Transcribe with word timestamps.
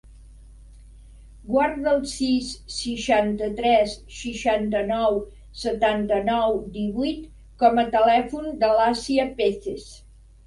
Guarda 1.49 1.89
el 1.95 1.99
sis, 2.11 2.47
seixanta-tres, 2.75 3.91
seixanta-nou, 4.21 5.19
setanta-nou, 5.65 6.57
divuit 6.79 7.21
com 7.65 7.83
a 7.83 7.87
telèfon 7.97 8.49
de 8.65 8.71
l'Assia 8.79 9.27
Peces. 9.43 9.87